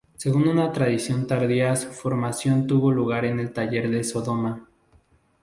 Según 0.17 0.47
una 0.47 0.73
tradición 0.73 1.27
tardía 1.27 1.75
su 1.75 1.89
formación 1.89 2.65
tuvo 2.65 2.91
lugar 2.91 3.23
en 3.25 3.39
el 3.39 3.53
taller 3.53 3.87
del 3.87 4.03
Sodoma. 4.03 4.67